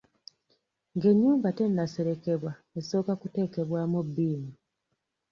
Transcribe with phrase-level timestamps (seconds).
[0.95, 4.51] Ng’ennyumba tennaserekebwa esooka kuteekebwako bbiimu.